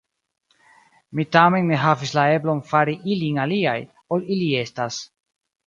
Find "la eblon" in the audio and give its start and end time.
2.19-2.63